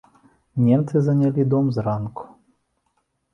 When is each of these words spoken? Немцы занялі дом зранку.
Немцы 0.67 0.97
занялі 1.07 1.45
дом 1.51 1.69
зранку. 1.77 2.23